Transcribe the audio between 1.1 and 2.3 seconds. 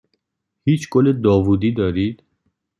داوودی دارید؟